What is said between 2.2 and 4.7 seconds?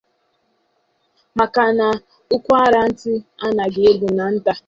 ụkwaranta anaghị egbu na ntà.